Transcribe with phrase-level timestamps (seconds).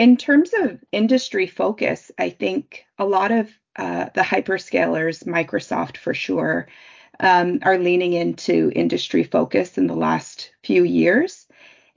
[0.00, 6.14] In terms of industry focus, I think a lot of uh, the hyperscalers, Microsoft for
[6.14, 6.68] sure,
[7.20, 11.46] um, are leaning into industry focus in the last few years.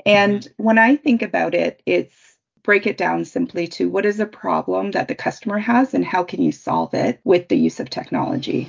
[0.05, 0.63] And mm-hmm.
[0.63, 2.13] when I think about it, it's
[2.61, 6.25] break it down simply to what is a problem that the customer has and how
[6.25, 8.67] can you solve it with the use of technology.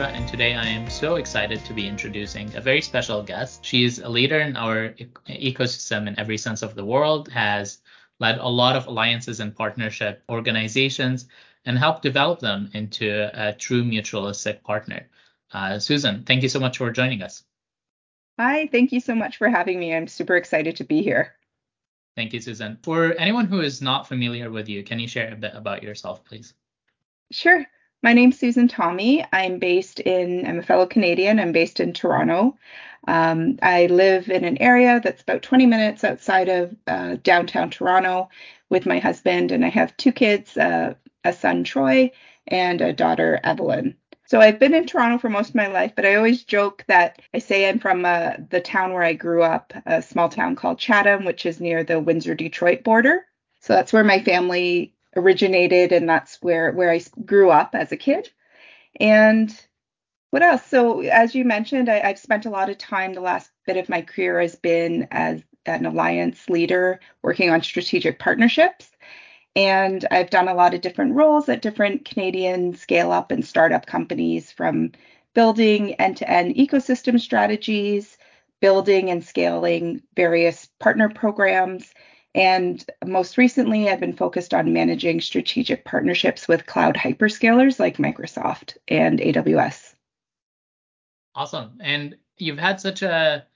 [0.00, 3.62] Today I am so excited to be introducing a very special guest.
[3.62, 7.82] She is a leader in our e- ecosystem in every sense of the world, has
[8.18, 11.28] led a lot of alliances and partnership organizations,
[11.66, 15.06] and helped develop them into a true mutualistic partner.
[15.52, 17.44] Uh, Susan, thank you so much for joining us.
[18.38, 19.94] Hi, thank you so much for having me.
[19.94, 21.34] I'm super excited to be here.
[22.16, 22.78] Thank you, Susan.
[22.82, 26.24] For anyone who is not familiar with you, can you share a bit about yourself,
[26.24, 26.54] please?
[27.30, 27.66] Sure.
[28.02, 29.26] My name's Susan Tommy.
[29.30, 31.38] I'm based in, I'm a fellow Canadian.
[31.38, 32.56] I'm based in Toronto.
[33.06, 38.30] Um, I live in an area that's about 20 minutes outside of uh, downtown Toronto
[38.70, 42.10] with my husband, and I have two kids uh, a son, Troy,
[42.46, 43.96] and a daughter, Evelyn.
[44.26, 47.20] So I've been in Toronto for most of my life, but I always joke that
[47.34, 50.78] I say I'm from uh, the town where I grew up, a small town called
[50.78, 53.26] Chatham, which is near the Windsor Detroit border.
[53.60, 57.96] So that's where my family originated and that's where where I grew up as a
[57.96, 58.30] kid.
[58.98, 59.54] And
[60.30, 60.64] what else?
[60.66, 63.14] So as you mentioned, I, have spent a lot of time.
[63.14, 68.18] The last bit of my career has been as an alliance leader, working on strategic
[68.18, 68.90] partnerships.
[69.56, 73.86] And I've done a lot of different roles at different Canadian scale up and startup
[73.86, 74.92] companies, from
[75.34, 78.16] building end to end ecosystem strategies,
[78.60, 81.92] building and scaling various partner programs,
[82.34, 88.76] and most recently, I've been focused on managing strategic partnerships with cloud hyperscalers like Microsoft
[88.88, 89.94] and AWS.
[91.34, 91.78] Awesome.
[91.80, 93.46] And you've had such a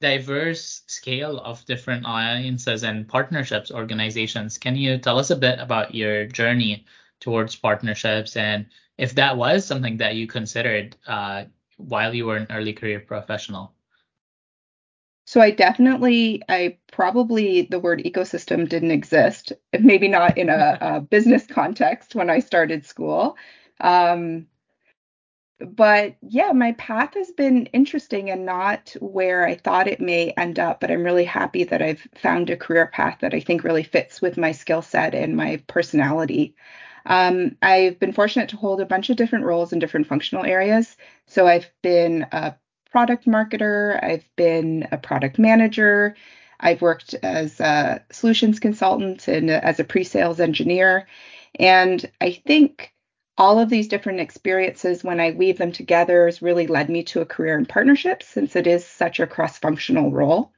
[0.00, 4.58] diverse scale of different alliances and partnerships organizations.
[4.58, 6.86] Can you tell us a bit about your journey
[7.20, 8.66] towards partnerships and
[8.98, 11.44] if that was something that you considered uh,
[11.76, 13.73] while you were an early career professional?
[15.26, 21.00] So I definitely, I probably the word ecosystem didn't exist, maybe not in a, a
[21.10, 23.36] business context when I started school.
[23.80, 24.46] Um,
[25.60, 30.58] but yeah, my path has been interesting and not where I thought it may end
[30.58, 30.80] up.
[30.80, 34.20] But I'm really happy that I've found a career path that I think really fits
[34.20, 36.54] with my skill set and my personality.
[37.06, 40.96] Um, I've been fortunate to hold a bunch of different roles in different functional areas.
[41.26, 42.56] So I've been a
[42.94, 46.14] product marketer, I've been a product manager,
[46.60, 51.08] I've worked as a solutions consultant and as a pre sales engineer.
[51.58, 52.92] And I think
[53.36, 57.20] all of these different experiences, when I weave them together, has really led me to
[57.20, 60.52] a career in partnerships since it is such a cross functional role.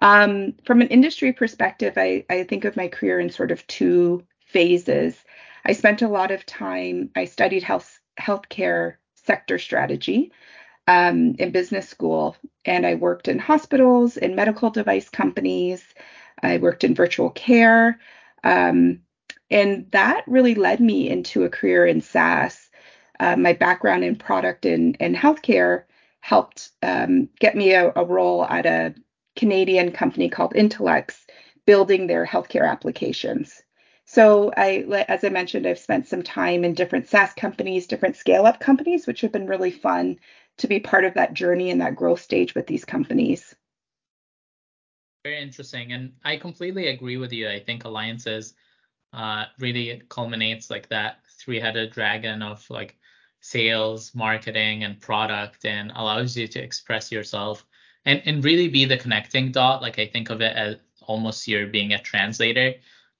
[0.00, 4.22] Um, from an industry perspective, I, I think of my career in sort of two
[4.46, 5.16] phases.
[5.64, 10.30] I spent a lot of time, I studied health healthcare sector strategy
[10.88, 12.34] um, in business school,
[12.64, 15.84] and I worked in hospitals, in medical device companies.
[16.42, 18.00] I worked in virtual care.
[18.42, 19.00] Um,
[19.50, 22.70] and that really led me into a career in SaaS.
[23.20, 25.84] Uh, my background in product and, and healthcare
[26.20, 28.94] helped um, get me a, a, role at a
[29.36, 31.26] Canadian company called Intellex,
[31.66, 33.62] building their healthcare applications.
[34.06, 38.58] So I, as I mentioned, I've spent some time in different SaaS companies, different scale-up
[38.58, 40.18] companies, which have been really fun
[40.58, 43.54] to be part of that journey and that growth stage with these companies.
[45.24, 45.92] Very interesting.
[45.92, 47.48] And I completely agree with you.
[47.48, 48.54] I think alliances
[49.12, 52.96] uh, really culminates like that three-headed dragon of like
[53.40, 57.64] sales, marketing, and product and allows you to express yourself
[58.04, 59.82] and, and really be the connecting dot.
[59.82, 62.74] Like I think of it as almost you're being a translator.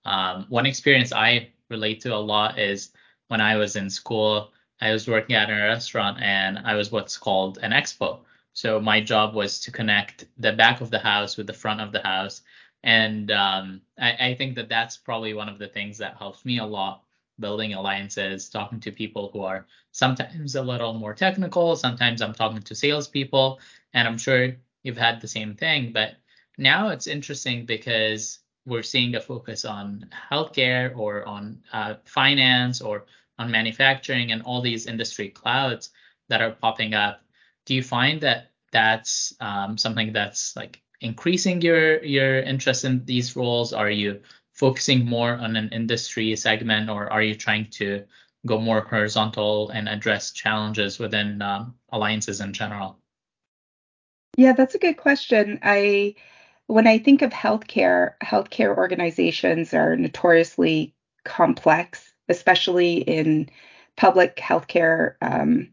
[0.05, 2.91] Um, one experience I relate to a lot is
[3.29, 7.17] when I was in school, I was working at a restaurant and I was what's
[7.17, 8.21] called an expo.
[8.53, 11.93] So my job was to connect the back of the house with the front of
[11.93, 12.43] the house.
[12.83, 16.59] And um, I, I, think that that's probably one of the things that helps me
[16.59, 17.03] a lot
[17.41, 21.77] building alliances, talking to people who are sometimes a little more technical.
[21.77, 23.61] Sometimes I'm talking to salespeople,
[23.95, 25.93] and I'm sure you've had the same thing.
[25.93, 26.17] But
[26.57, 33.07] now it's interesting because we're seeing a focus on healthcare or on uh, finance or
[33.39, 35.91] on manufacturing and all these industry clouds.
[36.29, 37.23] that are popping up.
[37.67, 43.37] Do you find that that's um, something that's like increasing your your interest in these
[43.37, 43.73] roles?
[43.73, 44.21] Are you
[44.53, 48.05] focusing more on an industry segment, or are you trying to
[48.47, 52.99] go more horizontal and address challenges within um, alliances in general?
[54.37, 55.59] Yeah, that's a good question.
[55.63, 56.15] I
[56.67, 60.95] when I think of healthcare, healthcare organizations are notoriously
[61.25, 63.49] complex, especially in
[63.97, 65.73] public healthcare um,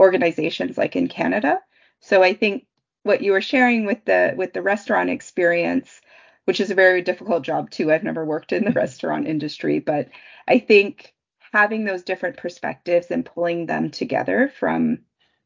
[0.00, 1.60] organizations like in Canada.
[2.00, 2.66] So I think
[3.02, 6.00] what you were sharing with the with the restaurant experience,
[6.44, 7.92] which is a very difficult job too.
[7.92, 10.08] I've never worked in the restaurant industry, but
[10.48, 11.14] I think
[11.52, 14.98] having those different perspectives and pulling them together from,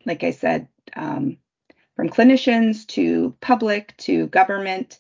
[0.06, 0.66] like I said,
[0.96, 1.36] um,
[1.94, 4.98] from clinicians to public to government,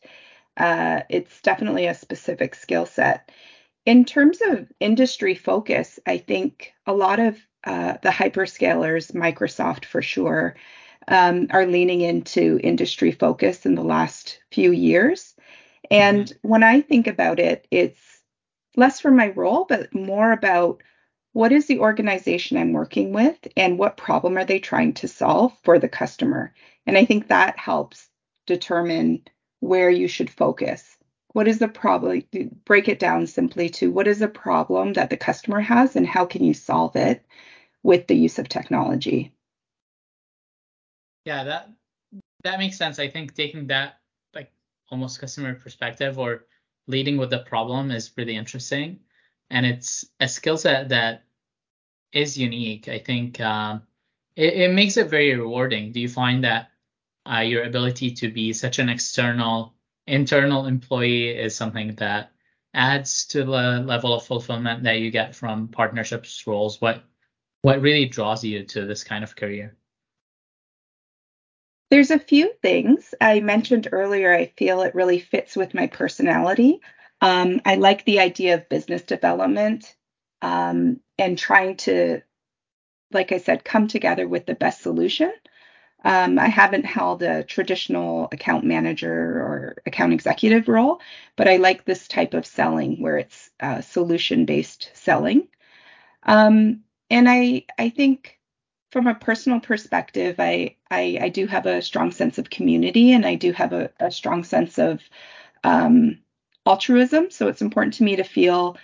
[0.56, 3.30] uh, it's definitely a specific skill set.
[3.86, 10.02] In terms of industry focus, I think a lot of uh, the hyperscalers, Microsoft for
[10.02, 10.56] sure,
[11.08, 15.34] um, are leaning into industry focus in the last few years.
[15.90, 16.48] And mm-hmm.
[16.48, 18.00] when I think about it, it's
[18.76, 20.82] less for my role, but more about
[21.32, 25.56] what is the organization I'm working with and what problem are they trying to solve
[25.62, 26.54] for the customer.
[26.86, 28.08] And I think that helps
[28.46, 29.22] determine
[29.60, 30.89] where you should focus.
[31.32, 32.22] What is the problem?
[32.64, 36.26] Break it down simply to what is the problem that the customer has and how
[36.26, 37.24] can you solve it
[37.82, 39.32] with the use of technology?
[41.24, 41.70] Yeah, that
[42.42, 42.98] that makes sense.
[42.98, 44.00] I think taking that
[44.34, 44.50] like
[44.90, 46.46] almost customer perspective or
[46.86, 49.00] leading with the problem is really interesting,
[49.50, 51.24] and it's a skill set that
[52.12, 52.88] is unique.
[52.88, 53.82] I think um,
[54.34, 55.92] it, it makes it very rewarding.
[55.92, 56.70] Do you find that
[57.30, 59.74] uh, your ability to be such an external
[60.10, 62.32] internal employee is something that
[62.74, 66.80] adds to the level of fulfillment that you get from partnerships roles?
[66.80, 67.04] What
[67.62, 69.76] what really draws you to this kind of career?
[71.90, 74.32] There's a few things I mentioned earlier.
[74.32, 76.80] I feel it really fits with my personality.
[77.20, 79.94] Um, I like the idea of business development
[80.40, 82.22] um, and trying to,
[83.12, 85.32] like I said, come together with the best solution.
[86.04, 91.00] Um, I haven't held a traditional account manager or account executive role,
[91.36, 95.48] but I like this type of selling where it's uh, solution based selling.
[96.24, 98.40] Um, and I I think
[98.90, 103.24] from a personal perspective, I, I, I do have a strong sense of community and
[103.24, 105.00] I do have a, a strong sense of
[105.64, 106.18] um,
[106.66, 107.30] altruism.
[107.30, 108.76] So it's important to me to feel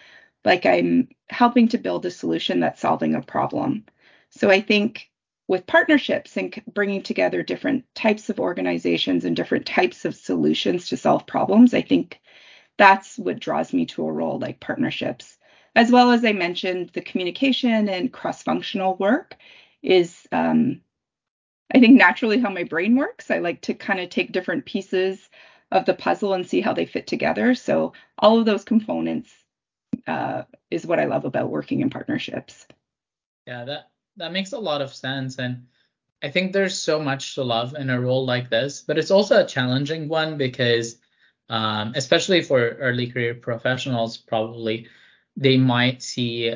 [0.45, 3.85] like I'm helping to build a solution that's solving a problem.
[4.31, 5.11] So I think
[5.49, 10.97] with partnerships and bringing together different types of organizations and different types of solutions to
[10.97, 12.21] solve problems, I think
[12.79, 15.39] that's what draws me to a role like partnerships.
[15.75, 19.37] As well as I mentioned, the communication and cross functional work
[19.83, 20.81] is, um,
[21.73, 23.31] I think, naturally how my brain works.
[23.31, 25.29] I like to kind of take different pieces
[25.71, 27.55] of the puzzle and see how they fit together.
[27.55, 29.33] So, all of those components
[30.07, 32.67] uh, is what I love about working in partnerships.
[33.47, 35.67] Yeah, that that makes a lot of sense, and
[36.23, 39.45] I think there's so much to love in a role like this, but it's also
[39.45, 40.97] a challenging one because,
[41.51, 44.89] um, especially for early career professionals, probably
[45.37, 46.49] they might see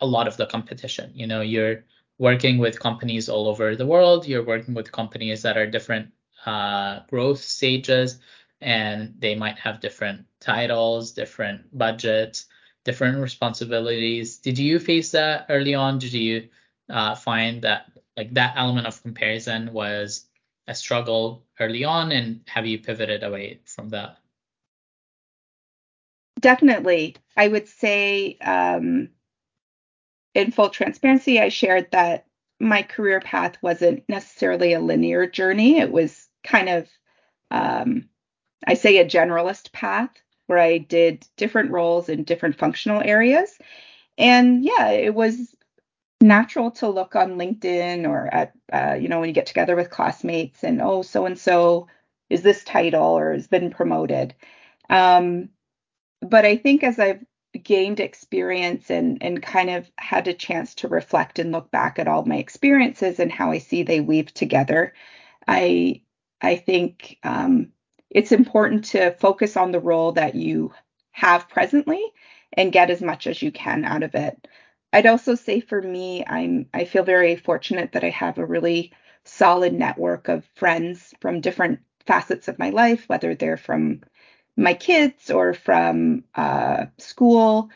[0.00, 1.10] a lot of the competition.
[1.14, 1.84] You know, you're
[2.18, 4.26] working with companies all over the world.
[4.26, 6.12] You're working with companies that are different
[6.46, 8.18] uh, growth stages,
[8.60, 12.46] and they might have different titles, different budgets,
[12.84, 14.38] different responsibilities.
[14.38, 15.98] Did you face that early on?
[15.98, 16.48] Did you
[16.92, 20.26] uh, find that like that element of comparison was
[20.68, 24.18] a struggle early on, and have you pivoted away from that?
[26.38, 28.36] Definitely, I would say.
[28.38, 29.08] Um,
[30.34, 32.26] in full transparency, I shared that
[32.58, 35.78] my career path wasn't necessarily a linear journey.
[35.78, 36.88] It was kind of,
[37.50, 38.08] um,
[38.66, 40.10] I say, a generalist path
[40.46, 43.58] where I did different roles in different functional areas.
[44.16, 45.54] And yeah, it was
[46.22, 49.90] natural to look on LinkedIn or at, uh, you know, when you get together with
[49.90, 51.88] classmates and, oh, so and so
[52.30, 54.34] is this title or has been promoted.
[54.90, 55.50] Um,
[56.22, 57.24] but I think as I've
[57.62, 62.08] gained experience and and kind of had a chance to reflect and look back at
[62.08, 64.94] all my experiences and how I see they weave together.
[65.48, 66.02] I
[66.40, 67.72] I think um,
[68.10, 70.72] it's important to focus on the role that you
[71.12, 72.02] have presently
[72.54, 74.48] and get as much as you can out of it.
[74.92, 78.92] I'd also say for me, I'm I feel very fortunate that I have a really
[79.24, 84.02] solid network of friends from different facets of my life, whether they're from
[84.56, 87.70] my kids or from uh, school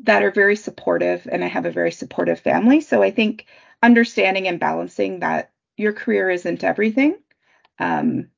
[0.00, 2.80] that are very supportive, and I have a very supportive family.
[2.80, 3.46] So I think
[3.82, 7.18] understanding and balancing that your career isn't everything.
[7.78, 8.28] Um,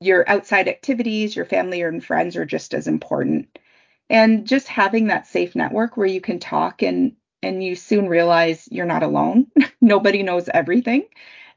[0.00, 3.58] your outside activities, your family and friends are just as important.
[4.08, 8.68] And just having that safe network where you can talk and and you soon realize
[8.70, 9.46] you're not alone.
[9.80, 11.04] Nobody knows everything.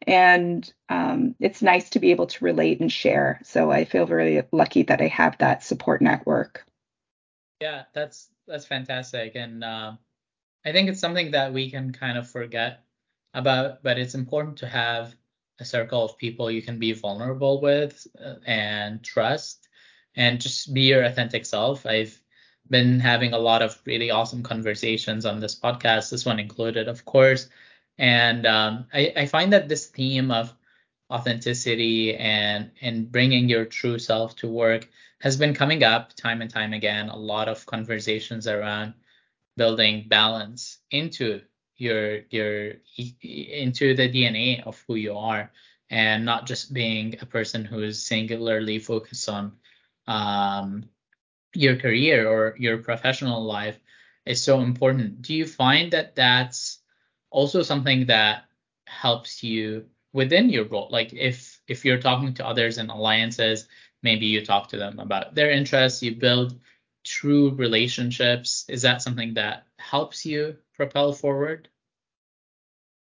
[0.06, 3.40] And um, it's nice to be able to relate and share.
[3.44, 6.66] So I feel very lucky that I have that support network.
[7.62, 9.94] Yeah, that's that's fantastic, and uh,
[10.66, 12.84] I think it's something that we can kind of forget
[13.34, 15.14] about, but it's important to have
[15.60, 19.68] a circle of people you can be vulnerable with uh, and trust,
[20.16, 21.86] and just be your authentic self.
[21.86, 22.20] I've
[22.70, 27.06] been having a lot of really awesome conversations on this podcast, this one included, of
[27.06, 27.50] course.
[27.98, 30.54] And um, I, I find that this theme of
[31.12, 34.88] authenticity and and bringing your true self to work
[35.22, 37.10] has been coming up time and time again.
[37.10, 38.94] A lot of conversations around
[39.58, 41.42] building balance into
[41.78, 42.74] your your
[43.22, 45.52] into the DNA of who you are,
[45.90, 49.54] and not just being a person who is singularly focused on
[50.08, 50.90] um,
[51.54, 53.80] your career or your professional life
[54.26, 55.22] is so important.
[55.22, 56.80] Do you find that that's
[57.30, 58.46] also something that
[58.86, 60.90] helps you within your role?
[60.92, 63.68] Like if if you're talking to others in alliances,
[64.04, 66.60] maybe you talk to them about their interests, you build
[67.04, 68.66] true relationships.
[68.68, 71.70] Is that something that helps you propel forward?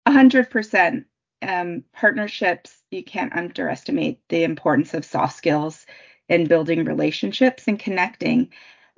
[0.06, 1.06] A hundred percent.
[1.42, 5.86] Um, partnerships, you can't underestimate the importance of soft skills
[6.30, 8.50] in building relationships and connecting.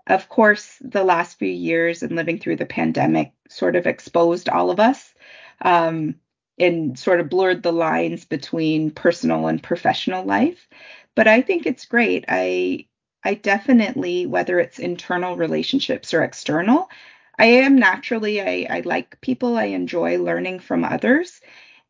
[0.08, 4.72] Of course, the last few years and living through the pandemic sort of exposed all
[4.72, 5.14] of us
[5.62, 6.16] um,
[6.60, 10.68] and sort of blurred the lines between personal and professional life.
[11.16, 12.26] But I think it's great.
[12.28, 12.88] I
[13.24, 16.90] I definitely, whether it's internal relationships or external,
[17.38, 19.58] I am naturally I, I like people.
[19.58, 21.40] I enjoy learning from others,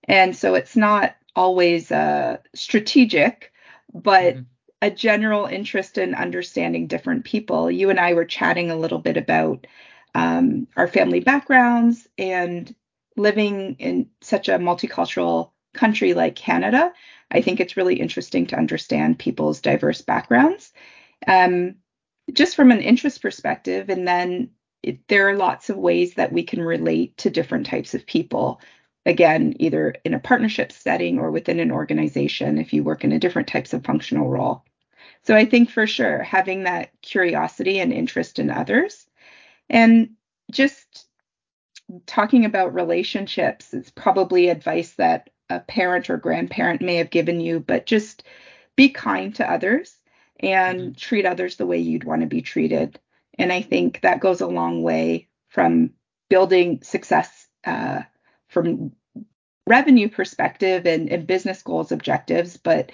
[0.05, 3.51] and so it's not always uh, strategic,
[3.93, 4.41] but mm-hmm
[4.81, 7.69] a general interest in understanding different people.
[7.69, 9.67] You and I were chatting a little bit about
[10.15, 12.73] um, our family backgrounds and
[13.15, 16.91] living in such a multicultural country like Canada.
[17.29, 20.73] I think it's really interesting to understand people's diverse backgrounds,
[21.27, 21.75] um,
[22.33, 23.89] just from an interest perspective.
[23.89, 24.49] And then
[24.83, 28.59] it, there are lots of ways that we can relate to different types of people.
[29.05, 33.19] Again, either in a partnership setting or within an organization if you work in a
[33.19, 34.63] different types of functional role.
[35.23, 39.05] So I think for sure having that curiosity and interest in others
[39.69, 40.11] and
[40.51, 41.07] just
[42.05, 47.59] talking about relationships is probably advice that a parent or grandparent may have given you,
[47.59, 48.23] but just
[48.75, 49.97] be kind to others
[50.39, 50.93] and mm-hmm.
[50.93, 52.99] treat others the way you'd want to be treated.
[53.37, 55.91] And I think that goes a long way from
[56.29, 58.01] building success uh,
[58.47, 58.93] from
[59.67, 62.91] revenue perspective and, and business goals objectives, but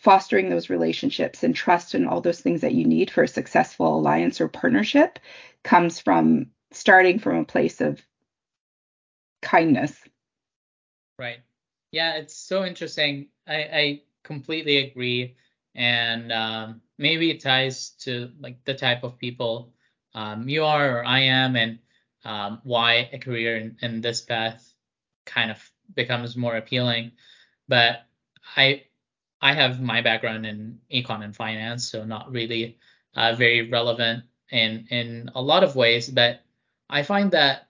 [0.00, 3.98] fostering those relationships and trust and all those things that you need for a successful
[3.98, 5.18] alliance or partnership
[5.62, 8.00] comes from starting from a place of
[9.42, 9.94] kindness.
[11.18, 11.40] Right.
[11.92, 13.28] Yeah, it's so interesting.
[13.46, 15.36] I, I completely agree.
[15.74, 19.74] And um, maybe it ties to like the type of people
[20.14, 21.78] um, you are or I am and
[22.24, 24.72] um, why a career in, in this path
[25.26, 27.12] kind of becomes more appealing.
[27.68, 28.06] But
[28.56, 28.84] I
[29.40, 32.78] I have my background in econ and finance, so not really
[33.14, 36.08] uh, very relevant in in a lot of ways.
[36.10, 36.42] But
[36.88, 37.68] I find that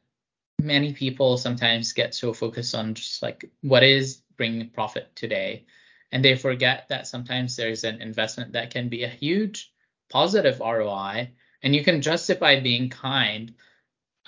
[0.60, 5.66] many people sometimes get so focused on just like what is bringing profit today,
[6.12, 9.72] and they forget that sometimes there's an investment that can be a huge
[10.10, 11.30] positive ROI,
[11.62, 13.54] and you can justify being kind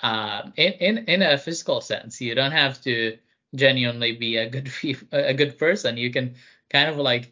[0.01, 2.21] uh, in, in in a physical sense.
[2.21, 3.17] You don't have to
[3.55, 4.71] genuinely be a good
[5.11, 5.97] a good person.
[5.97, 6.35] You can
[6.73, 7.31] kind of like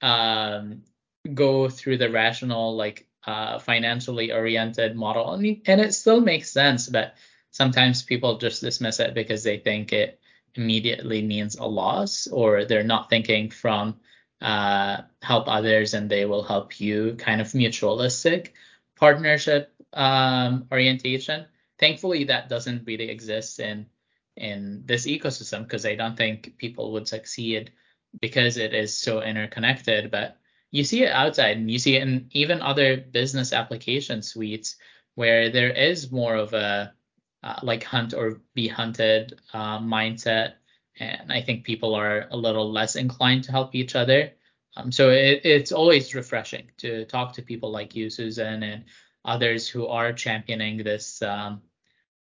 [0.00, 0.82] um,
[1.34, 6.88] go through the rational, like uh, financially oriented model, and, and it still makes sense,
[6.88, 7.14] but
[7.50, 10.20] sometimes people just dismiss it because they think it
[10.54, 13.96] immediately means a loss, or they're not thinking from
[14.40, 18.50] uh, help others and they will help you kind of mutualistic
[18.96, 21.46] partnership um, orientation.
[21.78, 23.86] Thankfully, that doesn't really exist in
[24.36, 27.72] in this ecosystem because I don't think people would succeed
[28.20, 30.10] because it is so interconnected.
[30.10, 30.38] But
[30.70, 34.76] you see it outside and you see it in even other business application suites
[35.14, 36.92] where there is more of a
[37.42, 40.54] uh, like hunt or be hunted uh, mindset.
[40.98, 44.32] And I think people are a little less inclined to help each other.
[44.76, 48.84] Um, so it, it's always refreshing to talk to people like you, Susan, and
[49.24, 51.62] others who are championing this um,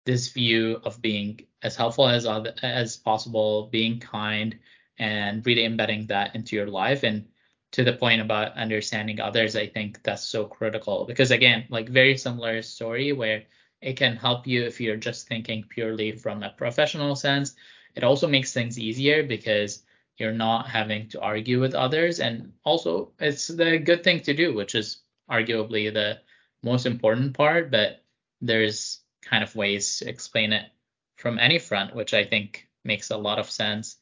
[0.05, 2.25] this view of being as helpful as
[2.63, 4.57] as possible, being kind,
[5.01, 7.03] and really embedding that into your life.
[7.03, 7.25] And
[7.71, 12.17] to the point about understanding others, I think that's so critical because again, like very
[12.17, 13.43] similar story where
[13.81, 17.55] it can help you if you're just thinking purely from a professional sense.
[17.95, 19.83] It also makes things easier because
[20.17, 22.19] you're not having to argue with others.
[22.19, 26.19] And also, it's the good thing to do, which is arguably the
[26.61, 27.71] most important part.
[27.71, 28.03] But
[28.39, 30.69] there's kind of ways to explain it
[31.15, 33.97] from any front, which I think makes a lot of sense.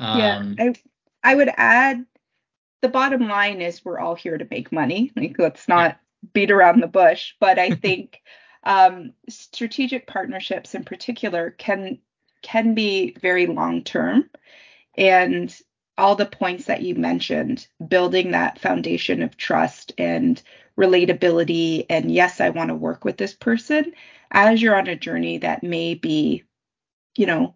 [0.00, 0.74] Um, yeah, I,
[1.22, 2.04] I would add
[2.82, 5.12] the bottom line is we're all here to make money.
[5.14, 5.98] Like, let's not
[6.32, 7.34] beat around the bush.
[7.38, 8.22] But I think
[8.64, 11.98] um, strategic partnerships in particular can
[12.42, 14.30] can be very long term
[14.96, 15.54] and
[15.98, 20.42] all the points that you mentioned building that foundation of trust and
[20.78, 23.92] relatability and yes i want to work with this person
[24.30, 26.42] as you're on a journey that may be
[27.16, 27.54] you know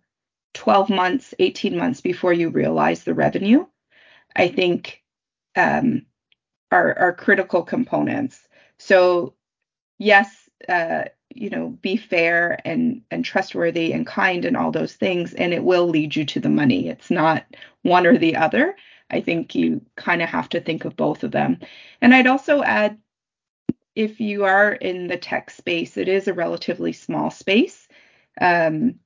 [0.54, 3.64] 12 months 18 months before you realize the revenue
[4.36, 5.02] i think
[5.56, 6.04] um,
[6.74, 8.48] are, are critical components.
[8.78, 9.34] So
[9.98, 15.34] yes uh, you know be fair and and trustworthy and kind and all those things
[15.34, 16.88] and it will lead you to the money.
[16.88, 17.44] It's not
[17.82, 18.76] one or the other.
[19.10, 21.58] I think you kind of have to think of both of them.
[22.00, 22.98] And i'd also add
[23.94, 27.88] if you are in the tech space it is a relatively small space.
[28.40, 28.96] Um,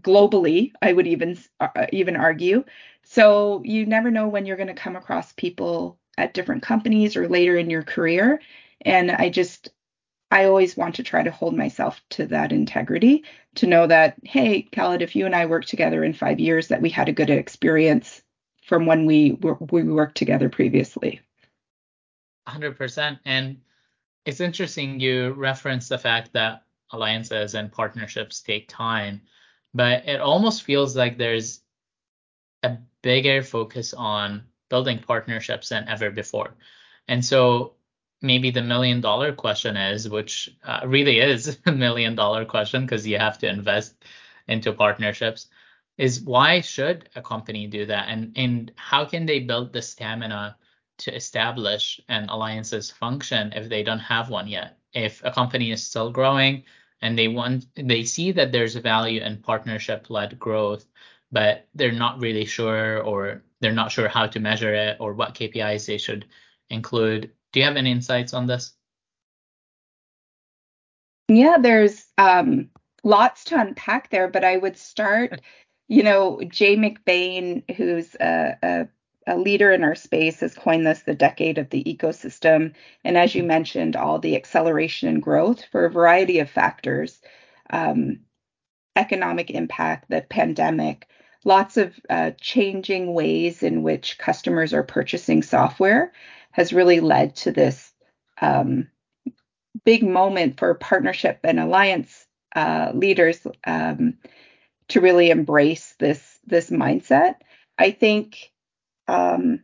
[0.00, 2.64] globally i would even uh, even argue
[3.02, 7.28] so you never know when you're going to come across people at different companies or
[7.28, 8.40] later in your career
[8.82, 9.70] and i just
[10.30, 13.22] I always want to try to hold myself to that integrity
[13.54, 16.82] to know that, hey, Khaled, if you and I worked together in five years, that
[16.82, 18.20] we had a good experience
[18.64, 19.38] from when we
[19.70, 21.20] we worked together previously.
[22.48, 23.20] 100%.
[23.24, 23.58] And
[24.24, 29.20] it's interesting you reference the fact that alliances and partnerships take time,
[29.74, 31.60] but it almost feels like there's
[32.62, 36.54] a bigger focus on building partnerships than ever before.
[37.08, 37.74] And so
[38.22, 43.06] maybe the million dollar question is, which uh, really is a million dollar question because
[43.06, 43.94] you have to invest
[44.48, 45.48] into partnerships,
[45.98, 48.08] is why should a company do that?
[48.08, 50.56] And, and how can they build the stamina
[50.98, 54.78] to establish an alliances function if they don't have one yet?
[54.92, 56.64] If a company is still growing
[57.04, 60.86] and they want, they see that there's a value in partnership led growth,
[61.30, 65.34] but they're not really sure or they're not sure how to measure it or what
[65.34, 66.24] KPIs they should
[66.70, 68.72] include do you have any insights on this?
[71.28, 72.70] Yeah, there's um,
[73.04, 75.42] lots to unpack there, but I would start,
[75.88, 78.88] you know, Jay McBain, who's a, a,
[79.26, 82.74] a leader in our space, has coined this the decade of the ecosystem.
[83.04, 87.20] And as you mentioned, all the acceleration and growth for a variety of factors,
[87.70, 88.20] um,
[88.96, 91.08] economic impact, the pandemic,
[91.44, 96.12] lots of uh, changing ways in which customers are purchasing software
[96.52, 97.92] has really led to this
[98.40, 98.88] um,
[99.84, 104.14] big moment for partnership and alliance uh, leaders um,
[104.88, 107.36] to really embrace this this mindset.
[107.78, 108.52] I think
[109.08, 109.62] um,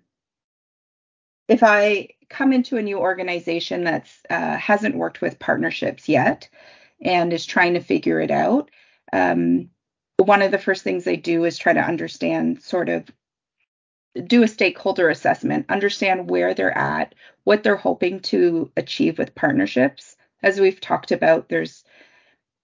[1.48, 6.48] if I come into a new organization that's uh, hasn't worked with partnerships yet
[7.02, 8.70] and is trying to figure it out,
[9.12, 9.70] um,
[10.16, 13.10] one of the first things I do is try to understand sort of
[14.26, 20.16] do a stakeholder assessment, understand where they're at, what they're hoping to achieve with partnerships.
[20.42, 21.84] As we've talked about, there's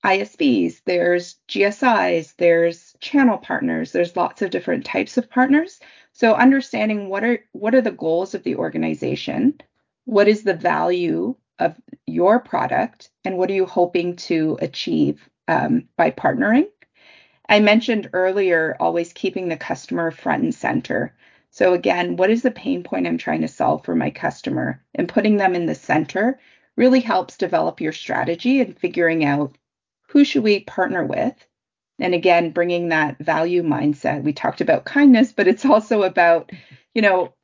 [0.05, 5.81] ISVs, there's GSIs, there's channel partners, there's lots of different types of partners.
[6.13, 9.61] So understanding what are what are the goals of the organization,
[10.05, 15.89] what is the value of your product, and what are you hoping to achieve um,
[15.97, 16.67] by partnering.
[17.49, 21.15] I mentioned earlier always keeping the customer front and center.
[21.51, 24.83] So again, what is the pain point I'm trying to solve for my customer?
[24.95, 26.41] And putting them in the center
[26.77, 29.57] really helps develop your strategy and figuring out
[30.09, 31.35] who should we partner with.
[31.99, 34.23] And again, bringing that value mindset.
[34.23, 36.51] We talked about kindness, but it's also about,
[36.95, 37.35] you know,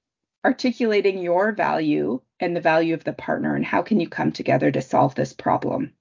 [0.44, 4.70] articulating your value and the value of the partner and how can you come together
[4.70, 5.92] to solve this problem.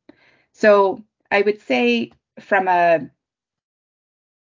[0.53, 3.09] So I would say from a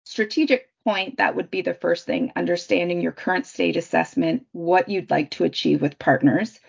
[0.05, 5.11] strategic point, that would be the first thing understanding your current state assessment, what you'd
[5.11, 6.59] like to achieve with partners.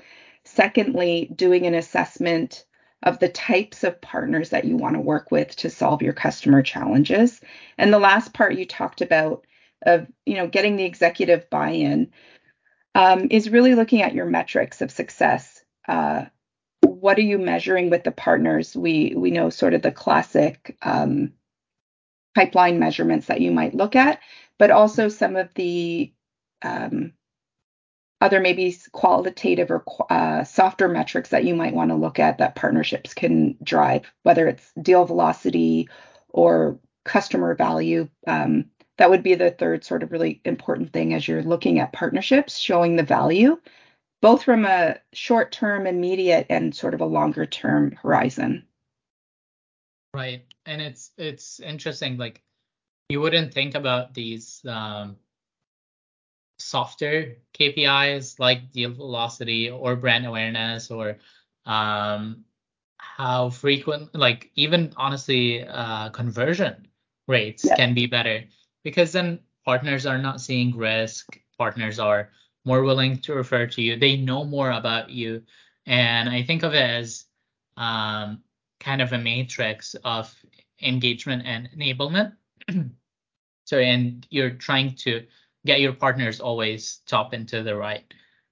[0.44, 2.66] Secondly, doing an assessment
[3.02, 6.62] of the types of partners that you want to work with to solve your customer
[6.62, 7.40] challenges.
[7.78, 9.44] And the last part you talked about
[9.84, 12.12] of you know getting the executive buy-in
[12.94, 15.62] um, is really looking at your metrics of success.
[15.88, 16.26] Uh,
[16.82, 18.76] what are you measuring with the partners?
[18.76, 21.32] We we know sort of the classic um,
[22.34, 24.20] pipeline measurements that you might look at,
[24.58, 26.12] but also some of the
[26.62, 27.12] um,
[28.22, 32.54] other maybe qualitative or uh, softer metrics that you might want to look at that
[32.54, 35.88] partnerships can drive, whether it's deal velocity
[36.28, 38.08] or customer value.
[38.28, 38.66] Um,
[38.98, 42.58] that would be the third sort of really important thing as you're looking at partnerships,
[42.58, 43.58] showing the value,
[44.20, 48.64] both from a short term, immediate, and sort of a longer term horizon.
[50.14, 50.44] Right.
[50.64, 52.40] And it's it's interesting, like
[53.08, 55.16] you wouldn't think about these um,
[56.62, 61.18] softer KPIs like deal velocity or brand awareness or
[61.66, 62.44] um,
[62.96, 66.88] how frequent, like even honestly, uh, conversion
[67.29, 67.77] rates yeah.
[67.77, 68.44] can be better
[68.85, 71.38] because then partners are not seeing risk.
[71.59, 72.31] Partners are
[72.64, 73.96] more willing to refer to you.
[73.96, 75.42] They know more about you.
[75.87, 77.25] And I think of it as
[77.77, 78.42] um,
[78.81, 80.35] kind of a matrix of
[80.81, 82.33] engagement and enablement.
[83.64, 85.25] so, and you're trying to
[85.64, 88.05] get your partners always top into the right,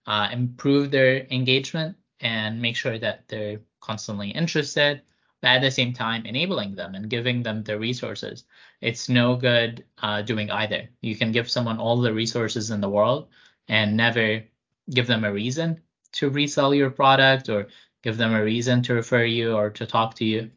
[0.07, 5.03] uh, improve their engagement and make sure that they're constantly interested,
[5.41, 8.45] but at the same time enabling them and giving them the resources.
[8.81, 10.89] It's no good uh, doing either.
[11.01, 13.29] You can give someone all the resources in the world
[13.69, 14.45] and never
[14.91, 15.81] give them a reason
[16.13, 17.69] to resell your product or
[18.03, 20.51] give them a reason to refer you or to talk to you.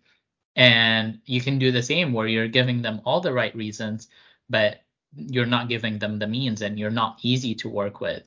[0.55, 4.07] And you can do the same where you're giving them all the right reasons,
[4.49, 4.82] but
[5.15, 8.23] you're not giving them the means and you're not easy to work with.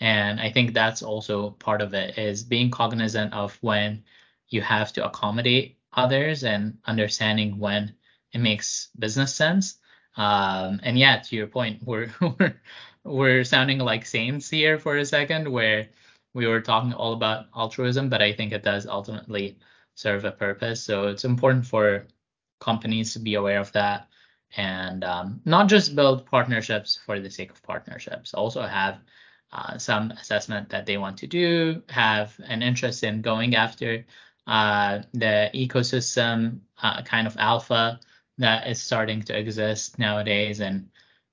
[0.00, 4.04] And I think that's also part of it is being cognizant of when
[4.48, 7.94] you have to accommodate others and understanding when
[8.32, 9.78] it makes business sense.
[10.16, 12.54] Um, and yeah, to your point, we're, we're
[13.04, 15.88] we're sounding like saints here for a second, where
[16.34, 19.58] we were talking all about altruism, but I think it does ultimately
[19.94, 20.82] serve a purpose.
[20.82, 22.06] So it's important for
[22.60, 24.08] companies to be aware of that
[24.56, 28.34] and um, not just build partnerships for the sake of partnerships.
[28.34, 28.98] Also have
[29.52, 34.04] uh, some assessment that they want to do, have an interest in going after
[34.46, 38.00] uh, the ecosystem uh, kind of alpha
[38.38, 40.88] that is starting to exist nowadays, and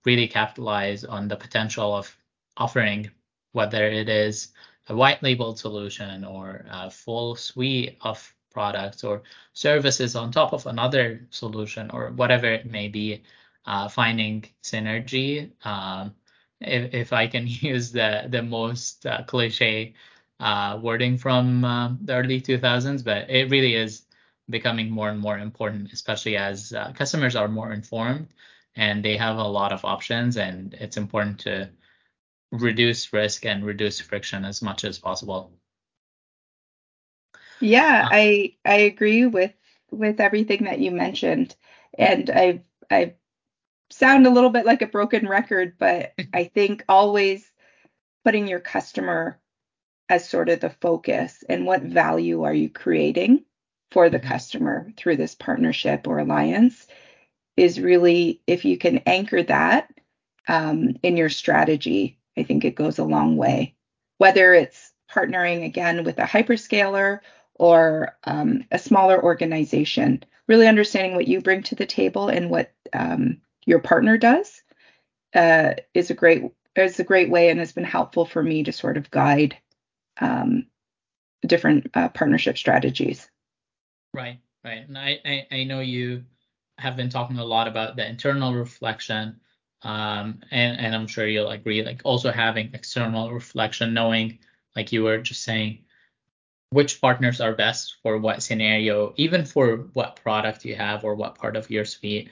[0.05, 2.15] really capitalize on the potential of
[2.57, 3.09] offering,
[3.53, 4.49] whether it is
[4.89, 9.21] a white labeled solution or a full suite of products or
[9.53, 13.21] services on top of another solution or whatever it may be,
[13.65, 15.51] uh, finding synergy.
[15.65, 16.15] Um,
[16.61, 19.93] if, if, I can use the the most uh, cliche
[20.39, 24.03] uh, wording from uh, the early 2000s, but it really is
[24.49, 28.27] becoming more and more important, especially as uh, customers are more informed
[28.75, 31.69] and they have a lot of options and it's important to
[32.51, 35.51] reduce risk and reduce friction as much as possible.
[37.65, 39.53] Yeah, I I agree with
[39.91, 41.55] with everything that you mentioned.
[41.97, 43.15] And I I
[43.89, 47.51] sound a little bit like a broken record, but I think always
[48.23, 49.39] putting your customer
[50.09, 53.43] as sort of the focus and what value are you creating
[53.91, 54.27] for the mm-hmm.
[54.27, 56.85] customer through this partnership or alliance
[57.57, 59.91] is really if you can anchor that
[60.47, 63.75] um, in your strategy, I think it goes a long way.
[64.19, 67.21] Whether it's partnering again with a hyperscaler
[67.55, 72.71] or um, a smaller organization, really understanding what you bring to the table and what
[72.93, 74.61] um, your partner does
[75.33, 76.43] uh, is a great
[76.75, 79.57] is a great way and has been helpful for me to sort of guide
[80.19, 80.65] um,
[81.45, 83.29] different uh, partnership strategies.
[84.13, 86.23] Right, right, and I, I I know you
[86.77, 89.39] have been talking a lot about the internal reflection,
[89.83, 94.39] um, and and I'm sure you'll agree, like also having external reflection, knowing,
[94.75, 95.79] like you were just saying,
[96.75, 101.39] which partners are best for what scenario, even for what product you have or what
[101.39, 102.29] part of your suite,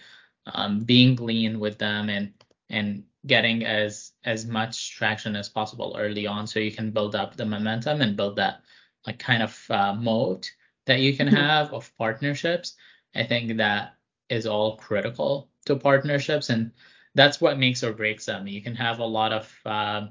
[0.47, 2.34] um, being lean with them and
[2.69, 7.38] and getting as as much traction as possible early on, so you can build up
[7.38, 8.62] the momentum and build that
[9.08, 10.51] like kind of uh, moat
[10.88, 11.38] that you can mm-hmm.
[11.38, 12.75] have of partnerships.
[13.15, 13.95] I think that
[14.27, 16.71] is all critical to partnerships, and
[17.15, 18.47] that's what makes or breaks them.
[18.47, 20.08] You can have a lot of uh,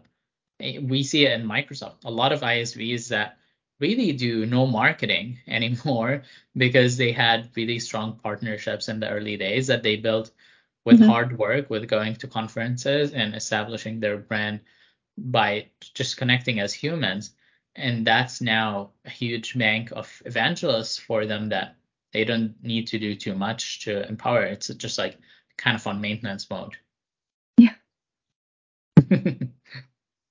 [0.58, 3.36] we see it in Microsoft, a lot of ISVs that
[3.82, 6.22] really do no marketing anymore
[6.56, 10.30] because they had really strong partnerships in the early days that they built
[10.84, 11.10] with mm-hmm.
[11.10, 14.60] hard work, with going to conferences and establishing their brand
[15.18, 17.34] by just connecting as humans.
[17.76, 21.76] And that's now a huge bank of evangelists for them that
[22.12, 24.44] they don't need to do too much to empower.
[24.44, 25.18] It's just like
[25.56, 26.76] kind of on maintenance mode.
[27.56, 27.74] Yeah.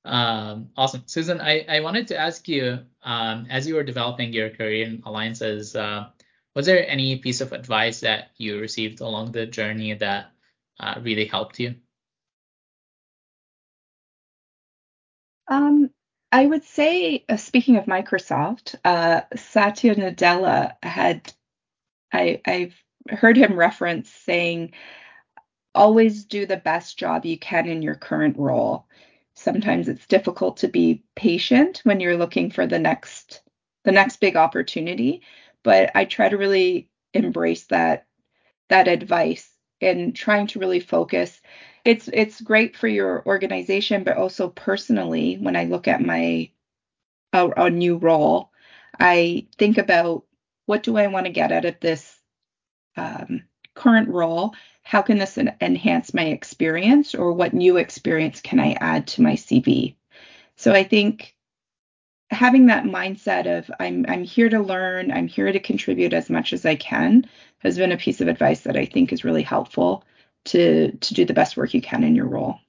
[0.03, 1.03] Um, awesome.
[1.05, 5.03] Susan, I, I wanted to ask you, um, as you were developing your career in
[5.05, 6.07] alliances, uh,
[6.55, 10.31] was there any piece of advice that you received along the journey that
[10.79, 11.75] uh, really helped you?
[15.47, 15.91] Um,
[16.31, 21.31] I would say, uh, speaking of Microsoft, uh, Satya Nadella had,
[22.11, 22.75] I, I've
[23.09, 24.73] heard him reference saying,
[25.75, 28.87] always do the best job you can in your current role.
[29.35, 33.41] Sometimes it's difficult to be patient when you're looking for the next
[33.83, 35.23] the next big opportunity,
[35.63, 38.05] but I try to really embrace that
[38.69, 39.49] that advice
[39.81, 41.41] and trying to really focus.
[41.83, 46.51] It's it's great for your organization, but also personally when I look at my
[47.33, 48.51] a, a new role,
[48.99, 50.25] I think about
[50.65, 52.19] what do I want to get out of this
[52.97, 53.43] um,
[53.81, 59.07] current role how can this enhance my experience or what new experience can I add
[59.07, 59.95] to my CV?
[60.55, 61.35] So I think
[62.29, 66.53] having that mindset of I'm I'm here to learn, I'm here to contribute as much
[66.53, 67.25] as I can
[67.59, 70.03] has been a piece of advice that I think is really helpful
[70.45, 72.59] to to do the best work you can in your role.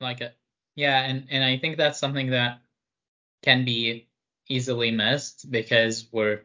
[0.00, 0.36] Like it.
[0.74, 2.60] Yeah, and and I think that's something that
[3.42, 4.08] can be
[4.48, 6.42] easily missed because we're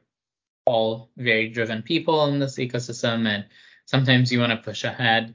[0.67, 3.45] all very driven people in this ecosystem, and
[3.85, 5.33] sometimes you want to push ahead,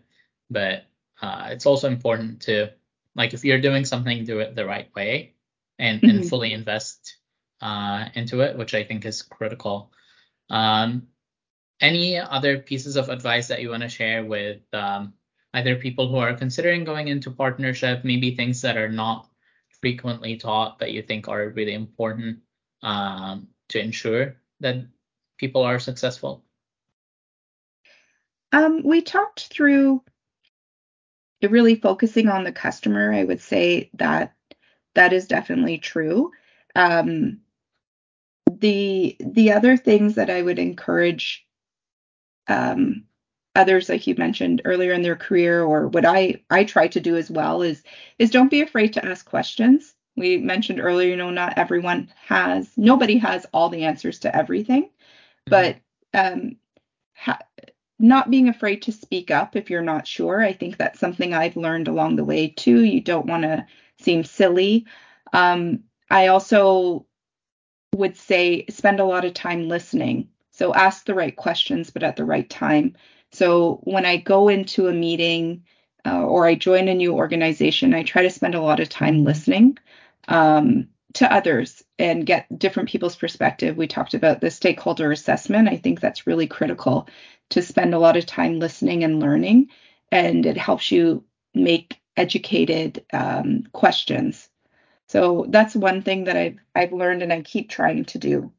[0.50, 0.84] but
[1.20, 2.68] uh, it's also important to
[3.14, 5.34] like if you're doing something, do it the right way
[5.78, 6.10] and, mm-hmm.
[6.10, 7.16] and fully invest
[7.60, 9.92] uh, into it, which I think is critical.
[10.50, 11.08] Um,
[11.80, 15.14] any other pieces of advice that you want to share with um,
[15.54, 19.28] either people who are considering going into partnership, maybe things that are not
[19.80, 22.38] frequently taught that you think are really important
[22.82, 24.86] um, to ensure that
[25.42, 26.44] people are successful?
[28.52, 30.04] Um, we talked through
[31.42, 33.12] really focusing on the customer.
[33.12, 34.34] I would say that
[34.94, 36.30] that is definitely true.
[36.76, 37.40] Um,
[38.52, 41.44] the the other things that I would encourage
[42.46, 43.06] um,
[43.56, 47.16] others, like you mentioned earlier in their career, or what I I try to do
[47.16, 47.82] as well, is
[48.20, 49.92] is don't be afraid to ask questions.
[50.14, 54.90] We mentioned earlier, you know, not everyone has, nobody has all the answers to everything
[55.46, 55.76] but
[56.14, 56.56] um,
[57.14, 57.38] ha-
[57.98, 60.42] not being afraid to speak up if you're not sure.
[60.42, 62.82] I think that's something I've learned along the way too.
[62.82, 63.66] You don't want to
[64.00, 64.86] seem silly.
[65.32, 67.06] Um, I also
[67.94, 70.28] would say spend a lot of time listening.
[70.50, 72.96] So ask the right questions, but at the right time.
[73.30, 75.64] So when I go into a meeting
[76.04, 79.24] uh, or I join a new organization, I try to spend a lot of time
[79.24, 79.78] listening.
[80.28, 83.76] Um, to others and get different people's perspective.
[83.76, 85.68] We talked about the stakeholder assessment.
[85.68, 87.08] I think that's really critical
[87.50, 89.68] to spend a lot of time listening and learning,
[90.10, 94.48] and it helps you make educated um, questions.
[95.06, 98.52] So that's one thing that I've I've learned and I keep trying to do.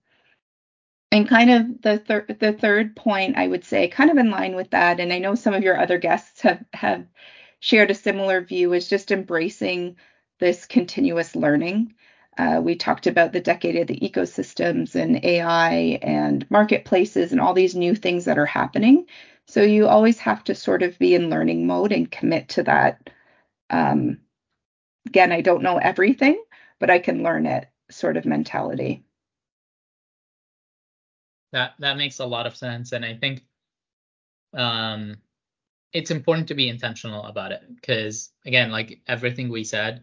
[1.11, 4.55] And kind of the third the third point I would say, kind of in line
[4.55, 7.05] with that, and I know some of your other guests have have
[7.59, 9.97] shared a similar view, is just embracing
[10.39, 11.93] this continuous learning.
[12.37, 17.53] Uh, we talked about the decade of the ecosystems and AI and marketplaces and all
[17.53, 19.05] these new things that are happening.
[19.47, 23.09] So you always have to sort of be in learning mode and commit to that.
[23.69, 24.19] Um,
[25.05, 26.41] again, I don't know everything,
[26.79, 29.03] but I can learn it sort of mentality.
[31.51, 33.43] That that makes a lot of sense, and I think
[34.55, 35.17] um,
[35.91, 40.01] it's important to be intentional about it because again, like everything we said,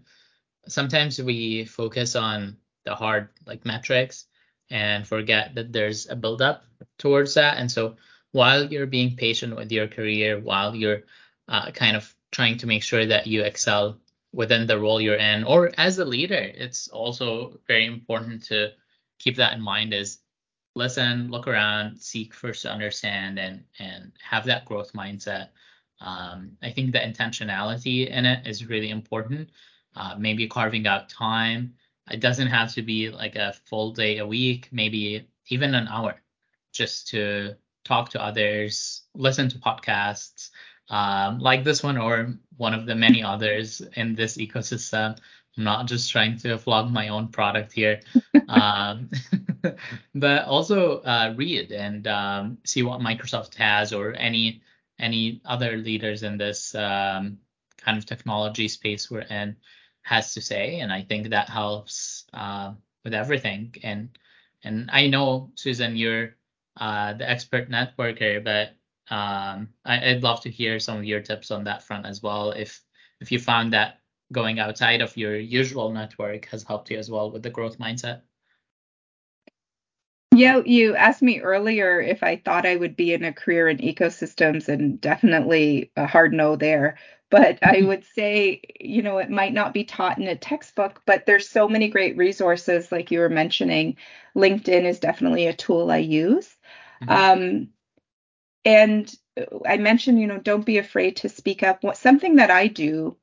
[0.67, 4.27] sometimes we focus on the hard like metrics
[4.71, 6.65] and forget that there's a buildup
[6.99, 7.59] towards that.
[7.59, 7.97] And so
[8.33, 11.03] while you're being patient with your career, while you're
[11.49, 13.99] uh, kind of trying to make sure that you excel
[14.33, 18.71] within the role you're in, or as a leader, it's also very important to
[19.19, 20.19] keep that in mind is
[20.77, 25.49] listen, look around, seek first to understand and and have that growth mindset.
[26.01, 29.51] Um, I think the intentionality in it is really important
[29.97, 31.75] uh, maybe carving out time.
[32.11, 36.21] It doesn't have to be like a full day a week, maybe even an hour
[36.73, 40.51] just to talk to others, listen to podcasts
[40.91, 45.17] um, like this one or one of the many others in this ecosystem.
[45.57, 48.01] I'm not just trying to flog my own product here,
[48.49, 49.09] um,
[50.15, 54.63] but also uh, read and um, see what Microsoft has or any
[54.99, 57.39] any other leaders in this um,
[57.79, 59.57] kind of technology space we're in
[60.03, 63.75] has to say, and I think that helps uh, with everything.
[63.83, 64.11] And
[64.63, 66.37] and I know Susan, you're
[66.77, 68.71] uh, the expert networker, but
[69.15, 72.53] um, I, would love to hear some of your tips on that front as well.
[72.53, 72.83] If
[73.21, 74.01] if you found that
[74.33, 78.23] going outside of your usual network has helped you as well with the growth mindset.
[80.33, 83.79] Yeah, you asked me earlier if I thought I would be in a career in
[83.79, 86.99] ecosystems, and definitely a hard no there.
[87.31, 87.89] But I mm-hmm.
[87.89, 91.69] would say, you know, it might not be taught in a textbook, but there's so
[91.69, 93.97] many great resources, like you were mentioning.
[94.37, 96.57] LinkedIn is definitely a tool I use.
[97.03, 97.11] Mm-hmm.
[97.11, 97.69] Um,
[98.65, 99.13] and
[99.67, 101.83] I mentioned, you know, don't be afraid to speak up.
[101.83, 103.17] What, Something that I do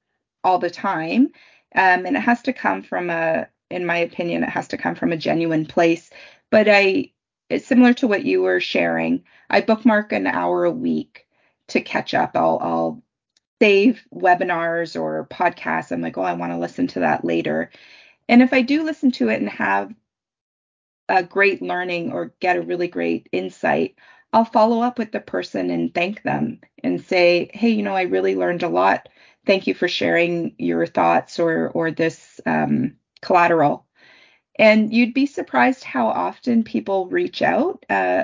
[0.43, 1.31] all the time,
[1.75, 4.95] um, and it has to come from a, in my opinion, it has to come
[4.95, 6.09] from a genuine place.
[6.49, 7.11] But I,
[7.49, 9.23] it's similar to what you were sharing.
[9.49, 11.27] I bookmark an hour a week
[11.69, 12.31] to catch up.
[12.35, 13.03] I'll, I'll
[13.61, 15.91] save webinars or podcasts.
[15.91, 17.71] I'm like, oh, I want to listen to that later.
[18.29, 19.93] And if I do listen to it and have
[21.09, 23.95] a great learning or get a really great insight,
[24.33, 28.03] I'll follow up with the person and thank them and say, hey, you know, I
[28.03, 29.07] really learned a lot.
[29.45, 33.85] Thank you for sharing your thoughts or or this um, collateral.
[34.59, 37.85] And you'd be surprised how often people reach out.
[37.89, 38.23] Uh,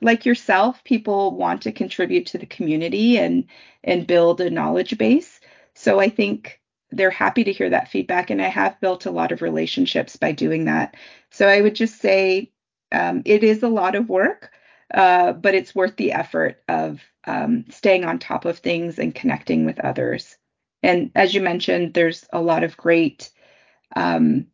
[0.00, 3.44] like yourself, people want to contribute to the community and
[3.84, 5.40] and build a knowledge base.
[5.74, 9.32] So I think they're happy to hear that feedback, and I have built a lot
[9.32, 10.96] of relationships by doing that.
[11.30, 12.52] So I would just say
[12.92, 14.52] um, it is a lot of work,
[14.94, 19.64] uh, but it's worth the effort of um, staying on top of things and connecting
[19.66, 20.36] with others.
[20.82, 23.30] And as you mentioned, there's a lot of great
[23.96, 24.46] um,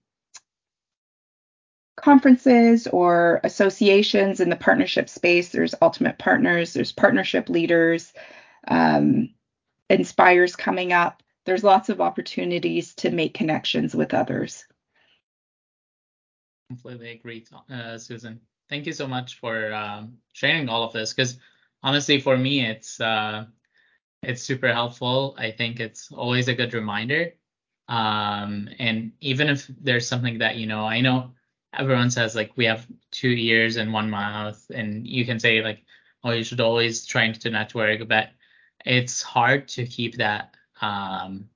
[1.96, 5.48] conferences or associations in the partnership space.
[5.48, 8.12] There's Ultimate Partners, there's partnership leaders,
[8.68, 9.30] um,
[9.88, 11.22] Inspires coming up.
[11.44, 14.64] There's lots of opportunities to make connections with others.
[16.68, 18.40] Completely agree, uh, Susan.
[18.68, 21.38] Thank you so much for um, sharing all of this because
[21.84, 23.44] honestly, for me, it's uh,
[24.24, 25.36] it's super helpful.
[25.38, 27.34] I think it's always a good reminder.
[27.88, 31.32] Um, and even if there's something that you know, I know
[31.72, 35.84] everyone says like we have two ears and one mouth, and you can say like,
[36.24, 38.30] oh, you should always try to network, but
[38.84, 41.48] it's hard to keep that um,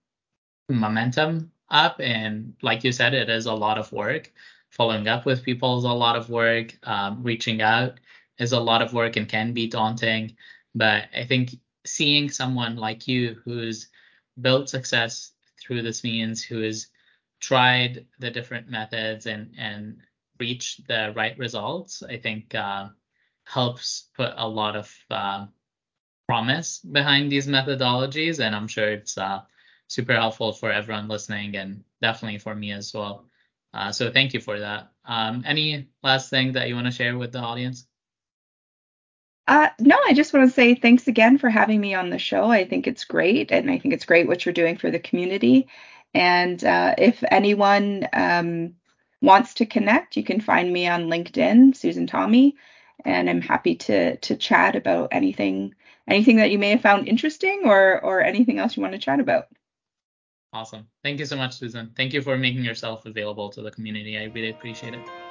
[0.68, 2.00] momentum up.
[2.00, 4.32] And like you said, it is a lot of work.
[4.70, 6.76] Following up with people is a lot of work.
[6.84, 7.98] Um, reaching out
[8.38, 10.36] is a lot of work and can be daunting.
[10.74, 13.88] But I think seeing someone like you who's
[14.40, 15.32] built success
[15.70, 16.88] through this means, who has
[17.38, 19.98] tried the different methods and and
[20.40, 22.88] reached the right results, I think uh,
[23.44, 25.46] helps put a lot of uh,
[26.26, 28.40] promise behind these methodologies.
[28.44, 29.42] And I'm sure it's uh,
[29.86, 33.26] super helpful for everyone listening and definitely for me as well.
[33.72, 34.90] Uh, so thank you for that.
[35.04, 37.86] Um, any last thing that you want to share with the audience?
[39.50, 42.44] Uh, no, I just want to say thanks again for having me on the show.
[42.44, 45.66] I think it's great, and I think it's great what you're doing for the community.
[46.14, 48.76] And uh, if anyone um,
[49.20, 52.54] wants to connect, you can find me on LinkedIn, Susan Tommy,
[53.04, 55.74] and I'm happy to to chat about anything
[56.06, 59.18] anything that you may have found interesting or or anything else you want to chat
[59.18, 59.48] about.
[60.52, 60.86] Awesome.
[61.02, 61.90] Thank you so much, Susan.
[61.96, 64.16] Thank you for making yourself available to the community.
[64.16, 65.29] I really appreciate it.